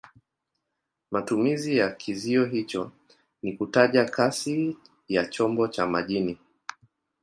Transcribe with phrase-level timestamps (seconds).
[1.11, 2.91] Matumizi ya kizio hicho
[3.43, 4.77] ni kutaja kasi
[5.07, 6.37] ya chombo cha majini.